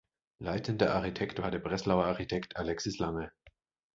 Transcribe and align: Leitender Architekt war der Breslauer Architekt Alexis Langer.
Leitender 0.39 0.95
Architekt 0.95 1.43
war 1.43 1.51
der 1.51 1.59
Breslauer 1.59 2.05
Architekt 2.07 2.55
Alexis 2.57 2.97
Langer. 2.97 3.31